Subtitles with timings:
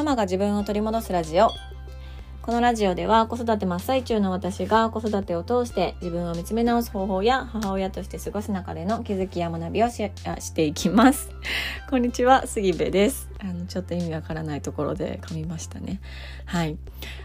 [0.00, 1.50] ママが自分を取り戻すラジオ。
[2.40, 9.96] このラジオでは子育て真っ最中の私が子育てを通して自分を見つめ直す方法や母親として過ごす中での気づきや学びをし
[10.38, 11.28] していきます。
[11.90, 13.28] こんにちは杉部です。
[13.40, 16.00] あのちょっと意味わからないところで噛みましたね。
[16.46, 16.78] はい。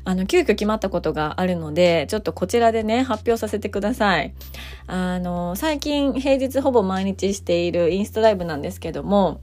[0.04, 4.34] あの急遽決まったことがあるのでちょっとこちらでね発表させてください。
[4.88, 9.40] あの最近平日ほぼ毎日しているインスタライブなんですけども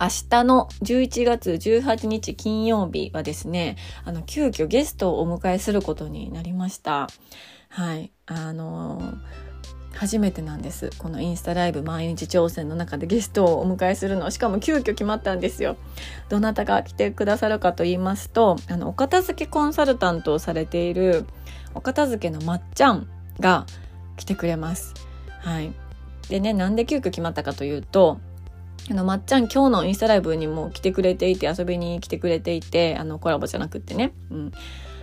[0.00, 7.08] 明日の11月18日金曜日はですね、あの、急遽ゲストをお迎えすることになりました。
[7.68, 8.12] はい。
[8.26, 9.16] あのー、
[9.94, 10.90] 初めてなんです。
[10.98, 14.30] このインスタライブ毎日挑戦の中でゲストをお迎えするの。
[14.30, 15.76] しかも急遽決まったんですよ。
[16.28, 21.24] どなたが来てくださるかと言いますと、あの、お片付けコンサルタントをされている、
[21.74, 23.08] お片付けのまっちゃん
[23.40, 23.64] が
[24.18, 24.92] 来てくれます。
[25.40, 25.72] はい。
[26.28, 28.20] でね、なんで急遽決まったかというと、
[28.90, 34.12] あの、まっちゃん今日のインスタライブにも来てくれていて、遊びに来てくれていて、あの、コラボじゃなくってね。
[34.30, 34.52] うん。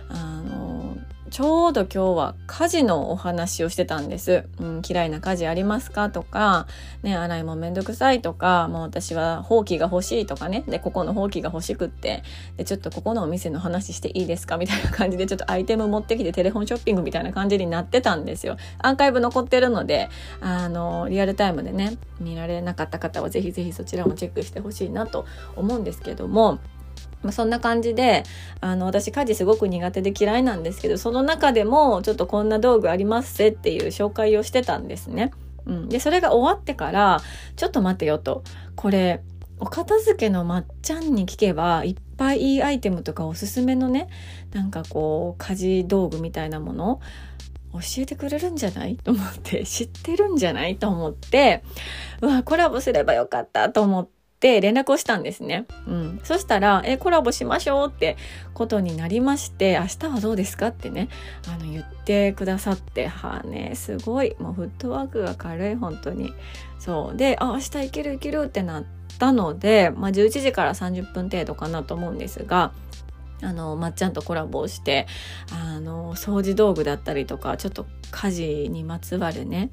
[0.08, 0.96] あの、
[1.34, 4.44] ちょうど今日は家事のお話をしてたんです。
[4.60, 6.68] うん、嫌いな家事ありますかとか、
[7.02, 12.22] ね、洗いもめんどくさいとか、もう私はほうきが欲しいとかね、で、ここのほうきが欲しくって、
[12.56, 18.56] で、ちょっとここのお店の話していいですかみたいな感じで、ちょっとアイテム持ってきてテレフォンショッピングみたいな感じになってたんですよ。
[18.78, 20.10] アーカイブ残ってるので、
[20.40, 25.26] あの、リアルタイムでね、見られなかった方はぜひぜひそちらもチェックしてほしいなと
[25.56, 26.60] 思うんですけども、
[27.24, 28.22] まあ、そんな感じで
[28.60, 35.32] あの私家事すごく苦手で嫌いなんですけどその中でもちょっとこんな道具ありますぜっていう紹介をしてたんですね。
[35.66, 37.20] うん、でそれが終わってから
[37.56, 38.44] ちょっと待てよと。
[38.76, 39.22] これ
[39.58, 44.08] お片付けのまっちゃんに聞けばいっぱいいいアイテムとかおすすめのね
[44.52, 47.00] なんかこう家事道具みたいなもの
[47.72, 48.96] 教えてくれるんじゃない？
[48.96, 50.76] と思って知ってるんじゃない？
[50.76, 51.62] と思って
[52.20, 55.66] うわコラボすればよかったと思ってっ連絡をしたんですね。
[55.86, 56.20] うん。
[56.22, 58.16] そしたら、え、コラボしましょうって
[58.52, 61.08] ことになりまして、明日はどうですかってね、
[61.48, 64.36] あの、言ってくださって、はあね、すごい。
[64.38, 66.34] もうフットワークが軽い、本当に。
[66.78, 67.16] そう。
[67.16, 68.84] で、あ、明日行ける行けるってなっ
[69.18, 72.72] たので、まあ、11時から30分程度かなと思うんですが、
[73.42, 75.06] あの、まっちゃんとコラボをして、
[75.52, 79.70] あの、掃除道具だったりとか、ちょっと家事にまつわるね、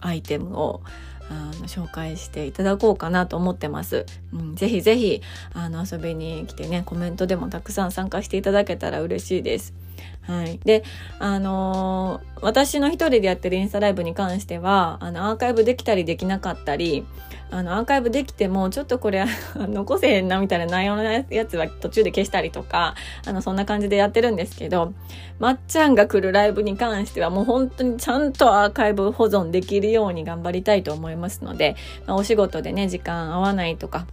[0.00, 0.82] アイテムを
[1.30, 4.04] あの紹介していただこうかなと思ってます。
[4.34, 5.22] うん、ぜひぜひ
[5.54, 9.72] あの遊びに来てねコメントでもたくさん参加していただけたら嬉しいです。
[10.22, 10.60] はい。
[10.64, 10.84] で、
[11.18, 17.04] あのー、私の一人でやってるインスタライブに関しては、あの、アーカイブできたりできなかったり、
[17.50, 19.24] あの、アーカイブできても、ちょっとこれ、
[19.56, 22.94] 残せへんなみたいな内容のやつは途中で消したりとか、
[23.26, 24.92] あの、そんな感じでやってるんですけど、
[25.40, 31.74] まっちゃんが来るライブに関しては、もう本当にちゃんとアーカイブ保存できるように頑張りたいと思いますので、
[32.06, 34.06] まあ、お仕事でね、時間合わないとか、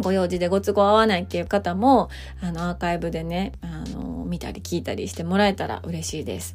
[0.00, 2.08] ご用事でご都合合わないっていう方も、
[2.40, 6.54] あの、アーカイブでね、あの、見たり聞いたりしてもらえたら嬉しいです。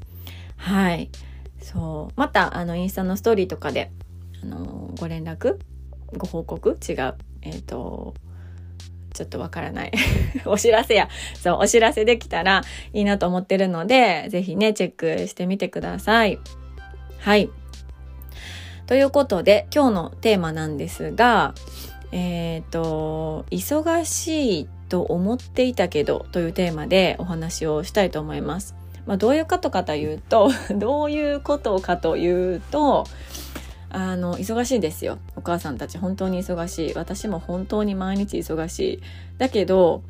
[0.57, 1.09] はい。
[1.61, 2.13] そう。
[2.19, 3.91] また、あの、インスタのストーリーとかで、
[4.43, 5.57] あの、ご連絡
[6.17, 7.15] ご報告違う。
[7.41, 8.13] えっ、ー、と、
[9.13, 9.91] ちょっとわからない。
[10.45, 11.09] お知らせや。
[11.35, 12.63] そう、お知らせできたら
[12.93, 16.39] いいなと思ってるので、ぜひね、チェックしてみてください。
[17.19, 17.49] はい。
[18.87, 21.53] ということで、今日のテーマなんですが、
[22.15, 28.73] えっ、ー、と、忙しいと思っていたけどというテーマでお話をしたいと思います。
[29.05, 33.03] まあ、どういうことかというと、 どういうことかというと、
[33.89, 35.17] あの忙しいですよ。
[35.35, 36.93] お母さんたち本当に忙しい。
[36.93, 39.01] 私も本当に毎日忙しい。
[39.37, 40.01] だけど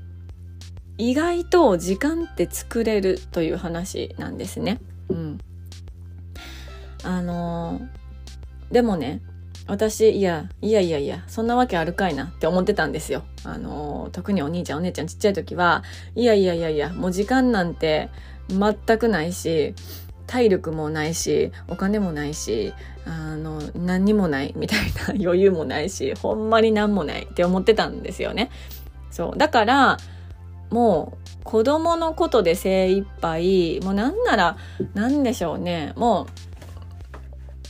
[0.97, 4.79] 意外と時間って作れるという話なんですね。
[5.09, 5.38] うん。
[7.03, 7.79] あの
[8.71, 9.21] でもね
[9.67, 13.23] 私いやいやいやいやそんなわけあるかいなって思ってたんですよ。
[13.43, 15.83] あの特にお兄ちゃんお姉ちゃんちっちゃい時は
[16.15, 18.09] いやいやいやいやもう時間なんて
[18.49, 19.73] 全くないし
[20.27, 22.73] 体力もないしお金もないし
[23.05, 28.51] あの何にもないみたいな 余裕もないしほんまに何もないって思ってたんですよね。
[29.11, 29.38] そう。
[29.38, 29.97] だから
[30.69, 34.57] もう子供のことで精一杯もうなんなら
[34.94, 35.94] 何でしょうね。
[35.95, 36.25] もう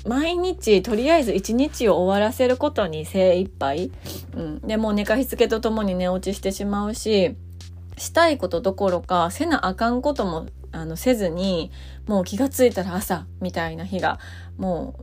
[0.06, 3.92] 毎日とりあえず一日を終わらせることに精一杯、
[4.36, 7.36] うん、でもう寝かしつけとともに寝落ちしてしまうし
[7.98, 11.72] したいことどころかせなあかんこともあのせずに
[12.08, 14.20] もう気がついたら朝みたいな日が
[14.58, 14.96] も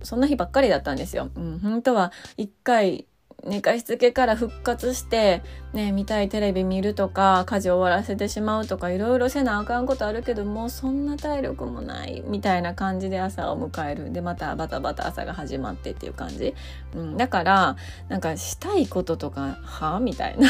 [0.00, 1.30] うそんな日ばっかりだったんですよ。
[1.34, 3.06] うん、本当は一回
[3.46, 5.42] 寝かしつけから復活して、
[5.72, 14.12] ね、見たいテレビ見るとか、家事終わらせてしまうとか、いろいろせなあかんことあるけど、もうそんな体力もない、みたいな感じで朝を迎える。
[14.12, 16.54] で、またバタバタ朝が始まってっていう感じ。
[16.96, 17.76] うん、だから、
[18.08, 20.00] なんかしたいこととか、は？
[20.00, 20.48] みたいな。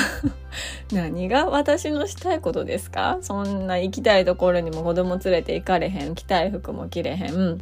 [0.91, 3.19] 何が私のしたいことですか？
[3.21, 6.15] そんな行きたいところにも子供連れて行かれへん。
[6.15, 7.59] 着たい服も着れへん。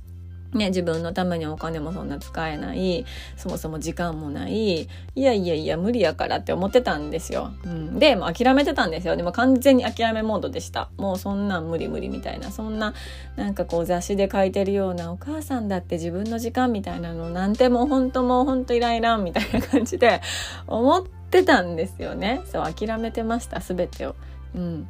[0.56, 3.04] ね、自分のためにお金もそんな使えない
[3.36, 9.16] そもそも時間もないいやいやいや無理やからって思ってたんですよ、うん、でもう諦めてたんですよ。
[9.16, 10.88] でも完全に諦めモードでした。
[10.96, 12.50] もうそんなん無理無理みたいな。
[12.50, 12.94] そんな
[13.36, 20.20] なんかこう雑誌で書いてるようなお母さんだって自分の時間みたいなのなんてもうほんともうほんとイライラみたいな感じで
[20.66, 22.40] 思ってたんですよね。
[22.46, 24.14] そう諦めてました全てを。
[24.54, 24.88] うん。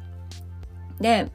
[0.99, 1.27] で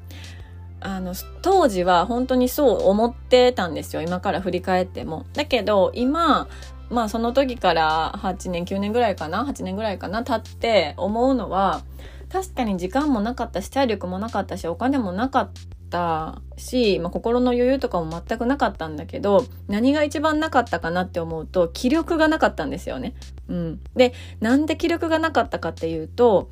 [0.84, 5.26] あの当時は本当にそう思ってたんですよ今から振り返っても。
[5.32, 6.48] だけど今
[6.90, 10.24] まあその時から8年9年ぐらいかな？8年ぐらいかな？
[10.24, 11.82] 経って思うのは
[12.30, 15.50] 確かに時間もなかったし体力もなかったしお金もなかっ
[15.90, 23.14] たし、まあ、心の余裕とかも全くなかったんだけど何が一番なかったかなって思うと気力がなかったんですよね。
[23.48, 26.50] うん、でなんで気力がなかったかっていうと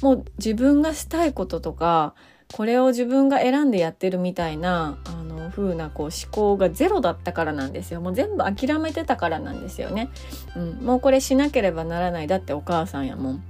[0.00, 2.14] もう自分がしたいこととか
[2.52, 8.00] これを自分が選んでやってるみたいなあの風なこう思考がゼロだったからなんですよ。
[8.00, 10.10] もう全部諦めてたからなんですよね、
[10.56, 12.26] うん、もうこれしなければならない。
[12.26, 13.44] だってお母さんやもん。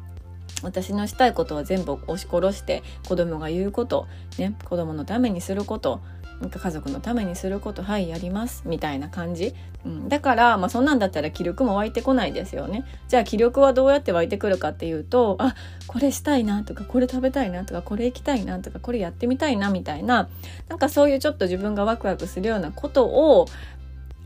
[0.62, 4.06] 私のしたいことは全部押し殺して子供が言うこと、
[4.38, 6.00] ね、子供のためにすること。
[6.42, 9.54] なんか家族のためにすることはいやりますみたいな感じ、
[9.86, 12.84] うん、だから、まあ、そんなんだったら気力も湧いてこないですよね。
[13.08, 15.54] じゃあ気力はどうやって湧いてくるかっていうとあ
[15.86, 20.28] これしたいなとかこれ食べたいなとかこれ行きたいなとかこれやってみたいなみたいな
[20.68, 23.46] なんかそういうちょっと自分がワクワクするようなことを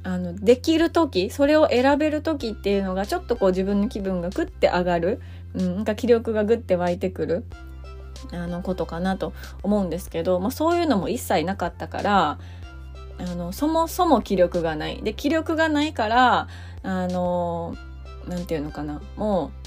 [0.02, 5.20] あのできる時それを選べる時っていうのがちょっとこう自分の気分がグッて上がる、
[5.54, 7.44] うん、なんか気力がグッて湧いてくる。
[8.32, 9.32] あのことかなと
[9.62, 12.38] 思うんですけど、まあ、そういうのも一切なかったから
[13.18, 15.02] あのそもそも気力がない。
[15.02, 16.48] で気力がないから
[16.82, 17.74] あの
[18.28, 19.00] 何て言うのかな。
[19.16, 19.66] もう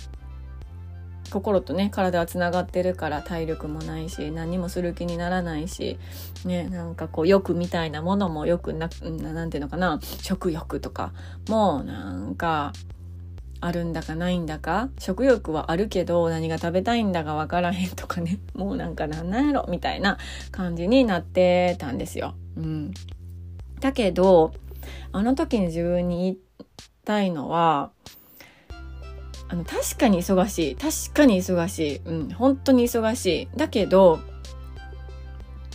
[1.31, 5.99] 心とね体はつながってるから体力もないし何もする気にならないし
[6.43, 9.99] ねなんかこう欲みたいなものもよくな何て言うのかな。
[10.21, 11.13] 食欲とか
[11.47, 12.73] もうなんか
[13.61, 14.89] あるんだかないんだか？
[14.99, 18.39] 食欲はあるけど何が食べたいんだかわからへんとかね。
[18.55, 20.17] もうなんかなんなんやろみたいな
[20.51, 22.35] 感じになってたんですよ。
[22.57, 22.93] うん、
[23.79, 24.53] だけど
[25.11, 26.39] あの時に自分に言い
[27.05, 27.91] たいのは
[29.49, 30.75] あの確かに忙しい。
[30.75, 33.49] 確かに忙しい、うん、本当に忙しい。
[33.57, 34.19] だけど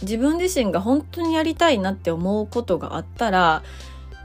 [0.03, 3.63] 自分自身が本当にやりたいなって思うことがあったら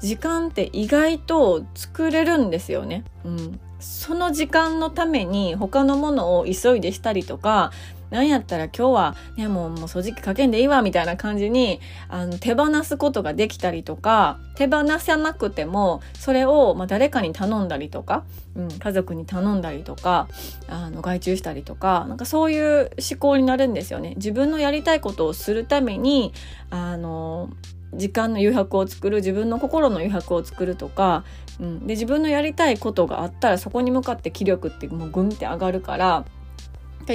[0.01, 3.04] 時間って意外と作れるんですよね。
[3.25, 7.72] うん、その時間のために他のものを急いでしたりとか
[8.10, 18.25] なんやったら今日はねもうもう掃除機かけんでいいわみたいな感じにあの手放すことができたりとか手放さなくてもそれをま誰かに頼んだりとか、
[18.56, 20.28] うん、家族に頼んだりとか
[20.68, 24.13] あの外注したりとかなんかそういう思考になるんですよね。
[24.16, 26.34] 自分のやりたいことをするために
[26.72, 27.50] あの
[27.94, 31.24] 時間の余白を作る自分の心の余白を作るとか、
[31.60, 36.26] うん、で自分のやりたいことがあったらそこに向かって気力ってもうグンって上がるから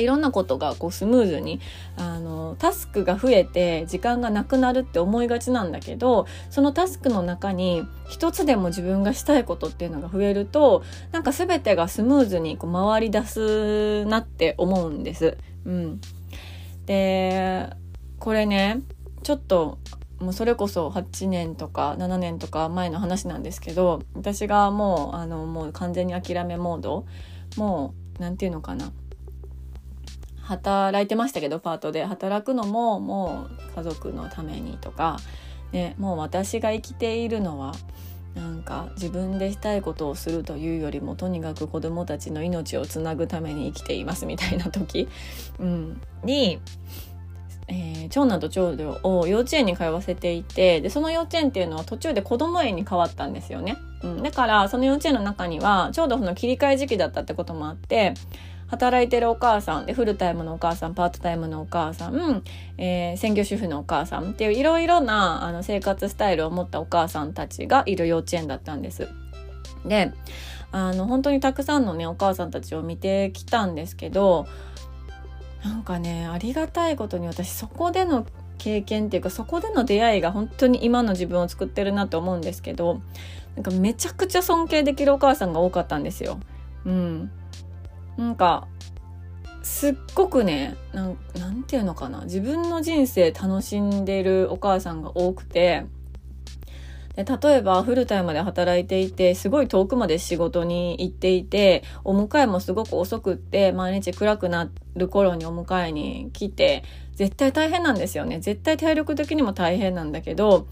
[0.00, 1.60] いろんなことがこうスムーズに
[1.96, 10.82] あのタスクが増えて時間がなくなるって思いがちなんだけどそのタスクの中に一つでも自分がしたいことっていうのが増えると
[11.12, 15.36] なんか全てがスムーズにこう回り出すなって思うんです。
[15.64, 16.00] うん、
[16.86, 17.70] で
[18.18, 18.80] これね
[19.22, 19.78] ちょっと
[20.20, 27.04] もうそれこそ8年とか7年とか前の話なんですけど私がもうあのもう完全に諦めモード
[27.56, 28.92] もう何て言うのかな。
[30.40, 32.04] 働いてましたけどパートで。
[32.04, 35.16] 働くのももう家族のためにとか、
[35.72, 37.74] ね、もう私が生きているのは
[38.34, 45.08] なんか自分でしたいことをするというよりもとにかく子どもたちの命をつなぐために生きていますみたいな時、
[45.58, 46.60] うん、に
[47.68, 58.14] えー、長男と長女を幼稚園に通わせていてでその幼稚園っていうのは途中で子ども園に変わったんですよね、うん、だからその幼稚園の中にはちょうどその切り替え時期だったってこともあって
[58.68, 62.42] 働いてるお母さんでフルタイムのお母さんパートタイムのお母さん、
[62.78, 69.08] えー、専業主婦のお母さんっていういろいろなあの生活スタイルを持ったお母さんたちがいる幼稚園だったんです。
[69.86, 70.12] で
[70.72, 74.48] あの本当にたくさんのねお母さんたちを見てきたんですけど
[75.64, 78.26] なんかねありがたいことに私そこでの
[78.58, 83.00] 経験っていうかそこでの出会いが本当に今の自分を作ってるなと思うんですけど
[83.56, 86.40] なんかめちゃくちゃ尊敬できるお母さんが多かったんですよ。
[86.84, 87.30] うん。
[88.16, 88.66] なんか、
[89.62, 92.24] すっごくね、なん、なんていうのかな。
[92.24, 95.86] 自分の人生楽しんでるお母さんが多くて、
[97.16, 106.82] で例えばフルタイムで働いていてすごい遠くまで仕事に行っていてお迎えもすごく遅くって毎日暗くなる頃にお迎えに来て
[107.14, 108.40] 絶対大変なんですよね。
[108.40, 110.66] 絶対体力的にも大変なんだけど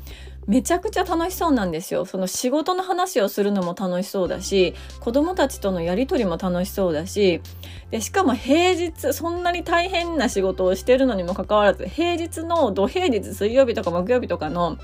[0.46, 2.04] めちゃくちゃ楽しそうなんですよ。
[2.04, 7.40] その仕事の話をするのも楽しそうだし、子供たちとのやりとりも楽しそうだし、
[7.90, 14.78] で、しかも平日、そんなに大変な仕事をしてるのにもかかわらず、平日の土平日、水曜日とか木曜日とかの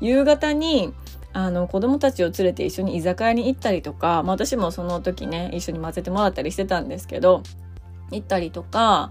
[0.00, 0.92] 夕方に、
[1.32, 7.42] あの、子供たちを連れて一緒に居酒屋に行ったりとか、まあ私もその時ね、一緒に混ぜてもらったりしてたんですけど、
[8.12, 9.10] 行ったりとか、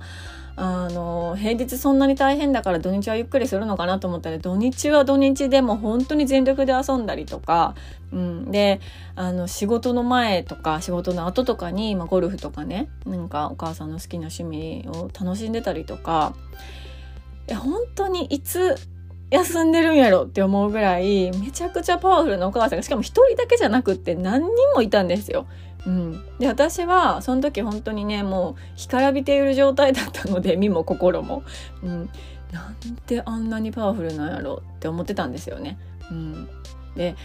[0.62, 7.76] あの平日そんなに大変だから土日はゆっくりするのかなと思ったら土日は土日でも本当に全力で遊んだりとか、
[8.12, 8.82] うん、で
[9.16, 16.36] あの仕事の前とか仕事の後とかに、まあ、ゴルフとかねなんかお母さんの好きな趣味を楽しんでたりとか
[17.48, 18.76] 本当にいつ
[19.32, 25.46] 休んでるんやろって思うぐらいめちゃくちゃパワフルなお母さんがしかも一人だけじゃなくって何人もいたんですよ。
[25.90, 31.42] うん、で私はその時本当にねもう干からびている状態だったので 身も心も、
[31.82, 32.10] うん、
[32.52, 32.76] なん
[33.08, 35.80] であんなにパワフルなんやろって思ってたんですよね。
[36.12, 36.48] うん、
[36.96, 37.16] で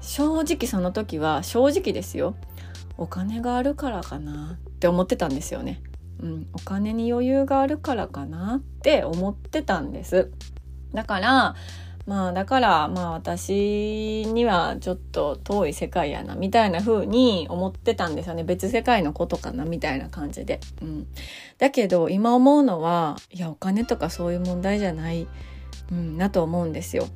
[0.00, 2.36] 正直その時は正直ですよ
[2.96, 5.82] お金があるからかなって思ってたんですよね。
[6.22, 10.30] うん、お金に余裕があるからかなって思ってたんです。
[10.94, 11.54] だから
[12.06, 18.44] まあだからまあ私にはちょっと遠い世界やなみたいな風に思ってたんですよね。
[18.44, 21.06] 別世界のことかなみたいな感じで、うん、
[21.58, 25.26] だけど今思うのはいやお金とかそういう問題じゃない、
[25.90, 27.08] うん、なと思うんですよ。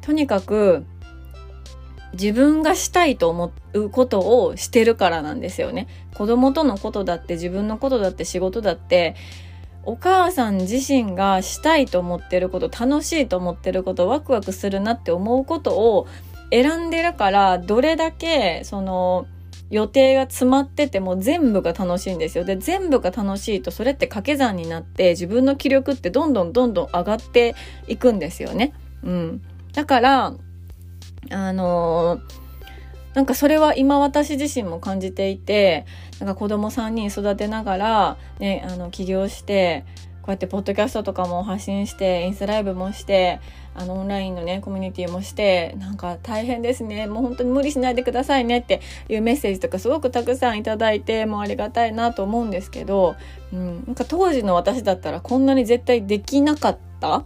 [0.00, 0.86] とにかく
[2.12, 5.88] 自分がしたいと思うことをしてるからなんですよね。
[6.14, 9.14] 子供とのことだって自分のことだって仕事だって
[9.86, 16.06] お母さん自身がしたいと思ってること楽しいと思ってることワクワクするなって思うことを
[16.50, 19.26] 選んでるからどれだけその
[19.70, 22.44] 予定が詰まってても全部が楽しいんですよ。
[22.44, 27.54] で、全部が楽しいとそれって掛け算になって自分の気力ってどんどんどんどん上がって
[27.88, 28.74] いくんですよね。
[29.02, 29.42] うん。
[29.72, 30.34] だから、
[31.30, 32.45] あのー
[33.16, 35.86] なんかそれは今私自身も感じていて
[36.20, 39.86] なんか子供3人育てながら、ね、あの起業して
[40.20, 43.40] こうやってポッドキャストとかも発信してインスタライブもして
[43.74, 47.06] あのオンラインのねコミュニティもしてなんか大変ですね。
[47.06, 53.16] もう本当に無理しないでくださいねっていうメッセージとかすごくたくさんいただいてもうありがたいなと思うんですけど、
[53.50, 57.24] うん、なんか当時の私だったらこんなに絶対できなかった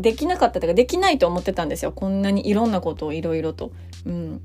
[0.00, 1.90] できなかったというかできないと思ってたんですよ。
[1.90, 3.72] こんなにいろんなことをいろいろと。
[4.06, 4.40] うん。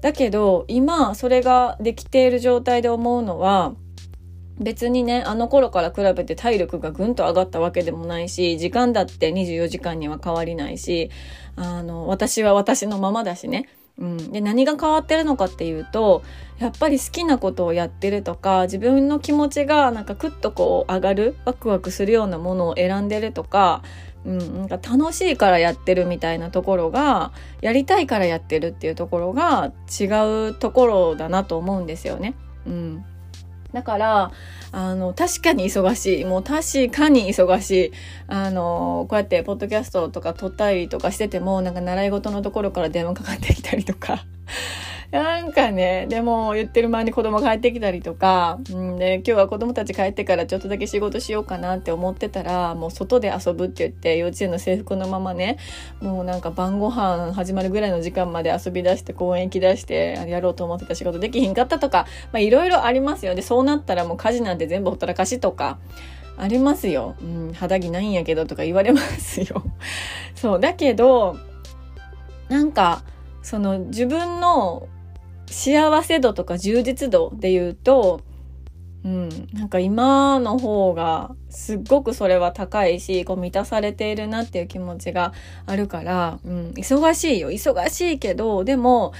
[0.00, 3.74] だけど今それができている状態で思うのは
[4.58, 11.10] 別にねあの頃から比べて体力がぐんと上がったわけでもないし時間だって24時間には変わりないし
[11.56, 13.68] あの私は私のままだしね。
[13.98, 16.22] うん、で何が変わってるのかっていうと
[16.58, 23.82] やっぱり好きなことをやってるとか自分の気持ちがなんかクッとこう上がるワクワクするようなものを選んでるとか
[24.26, 30.04] うん、なんか楽しいからやってるみたいなところがやりたいからやってるっていうところが違
[30.50, 32.34] うところだなと思うんですよね。
[32.66, 33.04] うん、
[33.72, 34.32] だから
[34.72, 36.24] あの確かに忙しい。
[36.24, 37.92] もう確かに忙しい。
[38.26, 44.24] あのこうやってポッドキャストとか撮ったりとかしててもなんか習い事のところから電話かかってきたりとか。
[45.10, 55.58] なんかね、でも言ってる間に子供帰ってきたりとか、うん、で、今日は子供たち帰ってからちょっとだけ仕事しようかなって思ってたら、もう外で遊ぶって言って、幼稚園の制服のままね、
[56.00, 63.34] もうなんか晩ご飯始まるぐらいの時間まで遊び出して公園行き出して、やろうと思ってた仕事できひんかったとか、まあいろいろありますよ。
[63.34, 65.78] で、そうなったらもう家事なんて全部ほったらかしとか、
[66.38, 67.14] ありますよ。
[67.22, 69.62] うん、肌着ないんやけどとか言われますよ。
[70.34, 71.38] そう、だけど、
[72.48, 73.02] なんか、
[73.42, 74.88] その自分の
[75.46, 78.20] 幸せ度とか充実度で言うと、
[79.04, 85.32] うん、なんか今の方がすっごくそれは高いしこう満たされているなっていう気持ちが
[85.64, 87.50] あるから、うん、忙しいよ。
[87.50, 89.12] 忙しいけどでも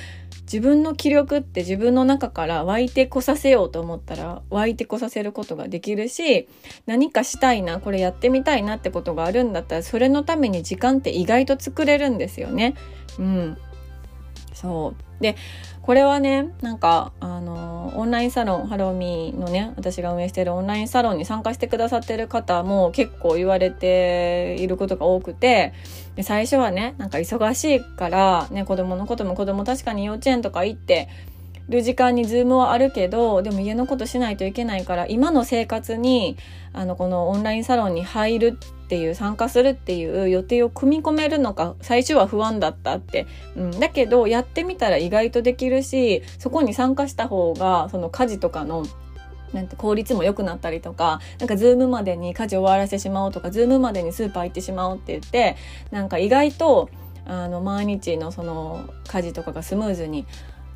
[0.43, 6.49] 自分の気力って自分の中から湧いてこさせようと思ったら湧いてこさせることができるし
[6.87, 12.75] 何かしたいなこれやってみたいなってことがあるんだったらそれのために時間って意外と作れるんですよね。
[13.19, 13.59] うん、
[14.53, 15.23] そう。
[15.23, 15.37] で
[15.87, 25.75] これはねなんかあのオンラインサロンハローミーのね私が運営してるオンラインサロンに参加してくださってる方も結構言われていることが多くて
[26.17, 31.09] で最初はねなんか忙しいから、ね、子供のことも子供確かに幼稚園とか行って
[31.69, 36.37] る時間にズームはあるけどでも家のことしないといけないから今の生活に
[36.73, 48.85] あのこのオンラインサロンに入るっていう参加するっていう予定を組み込めるのか最初は不安だったって、うん、だけどやってみたら意外とできるしそこに参加した方がその家事とかの
[49.53, 55.57] なんて効率も良くなったりとか、なんかズームまでに家事終わらせてしまおうとか、ズームまでにスーパー行ってしまおうって言って、
[55.91, 56.91] なんか意外と、
[57.27, 60.27] あの、毎日のその家事とかがスムーズに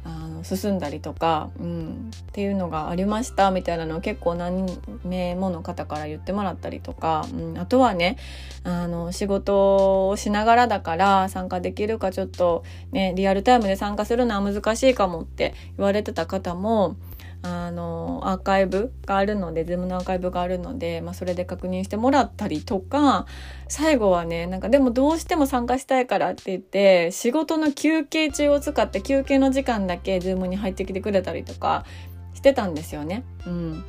[0.05, 4.67] あの進んだりとか、うん、っていうのがありましたみたいなのを結構何
[5.05, 8.17] 名もの方から言ってもらったりとか、うん、あとはね
[8.65, 16.97] あの仕事をしながらだから参加できるかちょっとねリアルタイムで参加するのは難しいかもって言われてた方も
[17.43, 23.27] あのアーカイブがあるので Zoom のアーカイブがあるので、まあ、それで確認してもらったりとか
[23.69, 31.87] 最後はねなんかでもどうしても参加したいからって言って仕事の休憩中を使って休憩の時間だけ Zoom に入ってきてくれたりとか
[32.35, 33.25] してたんですよね。
[33.47, 33.85] うん、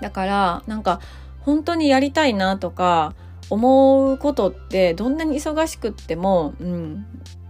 [0.00, 1.00] だからなんか
[1.40, 3.14] 本当にやりたいなとか
[3.50, 7.06] 思うことってどんなに忙しくっても、うん、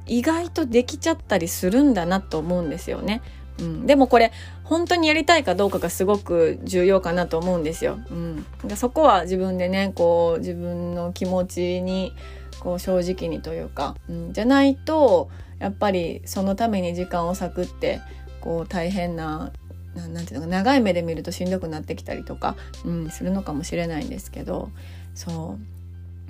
[0.06, 3.22] 意外とできちゃったりするんだなと思うんですよね。
[3.58, 4.32] うん、でもこれ
[4.66, 7.98] 本当にやりたいかどうかがすごく重要かなと思うんですよ。
[8.10, 8.44] うん、
[8.76, 12.12] そこは自分でねこう自分の気持ちに
[12.58, 15.30] こう正直にというか、うん、じゃないと
[15.60, 18.00] やっぱりそのために時間を割くって
[18.40, 19.52] こう大変な
[19.94, 24.70] なんていうのか長い目で見るとしんどくなってきたりとか、うん、するのかもしれないんですけど
[25.14, 25.56] そ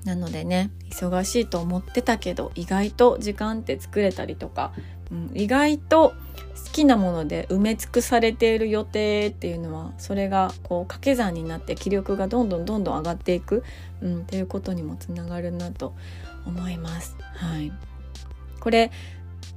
[0.04, 0.06] う。
[0.06, 4.72] なのでね忙しいと思ってたけど意外と時間って作れたりとか、
[5.10, 6.14] うん、意外と
[6.64, 13.62] 好きなもので埋め尽くされている予定っていうのはそれがこう掛け算になって気力がどんどんどんどん上がっていく、
[14.00, 15.94] うん、っていうことにもつながるなと
[16.46, 17.16] 思います。
[17.34, 17.72] はい、
[18.60, 18.90] これ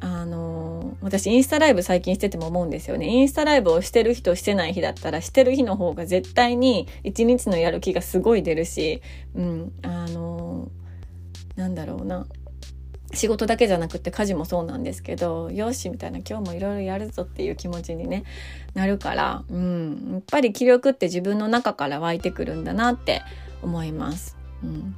[0.02, 3.08] あの私インスタライブ最近してても思うんですよね。
[3.08, 9.02] インスタライブをしてる日としてない日だったらしてる日の方が絶対に一日のやる気がすごい出るし、
[9.36, 10.70] うん、あの
[11.56, 12.28] なんだろうな
[13.14, 18.24] 仕事だけじゃなくて家事もそうなんですけどよしみたいな今日もいろいろやるぞっていう気持ちに、ね、
[18.76, 23.24] なるから、うん、やっぱり気力って自分の中から湧いてくるんだなって
[23.62, 24.38] 思います。
[24.64, 24.96] うん、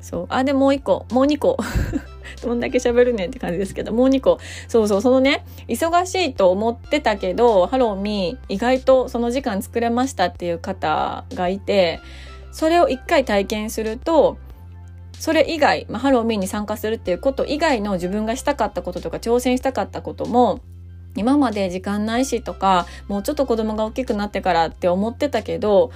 [0.00, 0.26] そう。
[0.30, 1.06] あでもう一個。
[1.12, 1.56] もう二個。
[2.42, 3.92] どんだけ喋るねんって感じですけど。
[3.92, 4.38] もう二個。
[4.66, 5.02] そうそう。
[5.02, 12.00] そのね忙しいと思ってたけどハローミー意外とその時間作れましたっていう方がいて
[12.50, 14.38] それを一回体験すると
[15.22, 20.58] それ以外、まあ、ハローミーに参加するっていうこと以外の自分がしたかったこととか挑戦したかったことも
[21.14, 25.92] 今まで時間ないしとかもうちょっと子供が大きくなってからって思ってたけど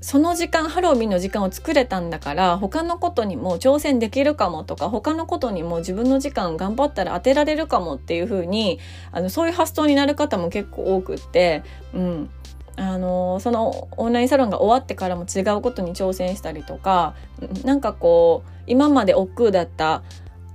[0.00, 8.80] その時間ハロウィンの時間を作れたんだから他のことにも挑戦できるかもとか他のことにも自分の時間頑張ったら当てられるかもっていう風に
[9.12, 11.62] あにそういう発想になる方も結構多くって、
[11.94, 12.30] うん、
[12.76, 17.14] あのそのオンラインサロンが終わってからも違うことに挑戦したりとか
[17.64, 20.02] なんかこう今まで億劫だった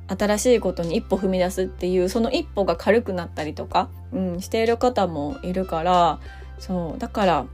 [0.07, 6.19] 新しいことに一歩踏み出すっていうその一歩が軽くなったりとか、うん、している方もいるから
[6.59, 7.45] そうだから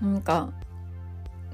[0.00, 0.50] なんか、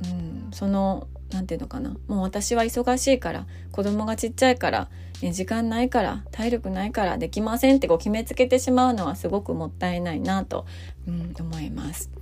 [0.04, 4.88] うん、その何て言うのかなもう私は忙しいから子供がちっちゃいから、
[5.20, 10.66] ね、時間ないから体力ないからできませんってこう決めつけてしまうのはすごくもったいないなと、
[11.06, 12.17] うん、思います。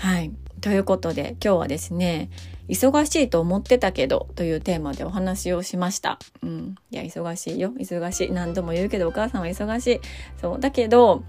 [0.00, 0.32] はい。
[0.62, 2.30] ということで今日はですね、
[2.70, 6.18] 忙しいと思ってたけどというテーマでお話をしました。
[6.42, 6.74] うん。
[6.90, 7.74] いや、忙しいよ。
[7.78, 8.32] 忙しい。
[8.32, 10.00] 何度も言うけどお母さんは忙しい。
[10.40, 10.58] そう。
[10.58, 11.22] だけど、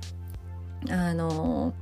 [0.89, 1.73] あの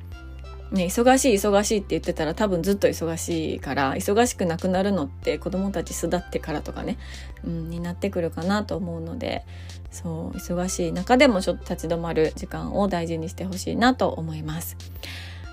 [0.72, 6.98] ね、忙しい忙しいって言ってたら多分ずっと忙しいから忙しくなくなるのって子供たち巣立ってからとかね、
[7.44, 9.46] うん、になってくるかなと思うので
[9.90, 14.78] そう忙しい中でもちょっと立ち止まる時間を大事にしてほしいなと思います。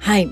[0.00, 0.28] はい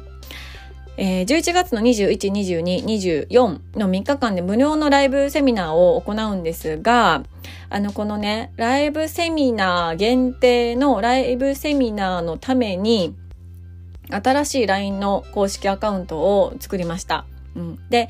[0.97, 7.25] えー、11月の21、22、24の3日間で無料のライブセミナーを行うんですが、
[7.69, 13.15] あの、このね、ライブセミナー限定のライブセミナーのために、
[14.11, 17.25] 新しい LINE の公式アカウントを作りました。
[17.57, 18.09] うん、で、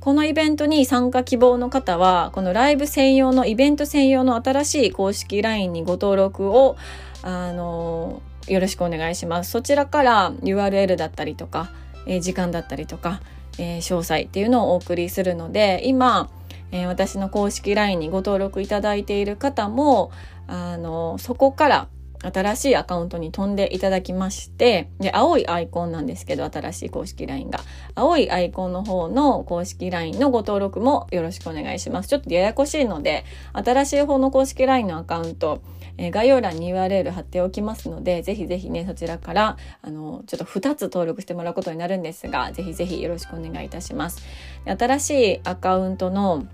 [0.00, 6.76] このイベントに参加希望の方は、このライブ専用の、イベント専用の新しい公式 LINE にご登録を、
[7.22, 9.50] あのよろしくお願いします。
[9.50, 11.70] そちらから URL だったりとか、
[12.06, 13.20] え、時間だったりとか、
[13.58, 16.30] え、詳細っていうのをお送りするので今、
[16.70, 20.10] え、私の公式 LINE にご登録いただいている方も
[20.46, 21.88] あのそこから
[22.22, 27.60] 新しいアカウントに飛んでいただきまして、で、青いアイコンなんですけど、新しい公式 LINE が。
[27.94, 32.08] 青いアイコンの方の公式 LINE のご登録もよろしくお願いします。
[32.08, 35.62] ちょっとややこしいので、新しい方の公式 LINE のアカウント、
[35.98, 44.22] えー、概要欄に URL 貼っておきますので、ぜひぜひね、そちらから、あの、ちょっと2つ登録してもらうことになるんですが、ぜひぜひよろしくお願いいたします。
[44.64, 46.46] 新しいアカウントの、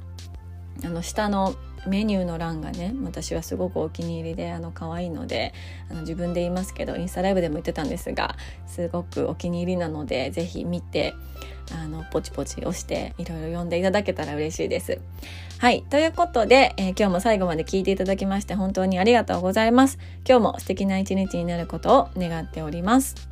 [0.84, 1.54] あの、下の
[1.86, 5.54] メニューの欄がね私はすごくお気に入りであの可愛いので
[5.90, 8.36] あの自分で言いますけどインスタライブでも言ってたんですが
[8.66, 11.14] すごくお気に入りなので是非見て
[11.72, 15.00] あのポチポチ押していろいろ読んでいただけたら嬉しいです。
[15.58, 15.82] はい。
[15.90, 19.98] ということで、えー、今日も最後まで聞いていただきまして本当にありがとうございます。
[20.26, 23.27] 今日も素敵な一日になることを願っております。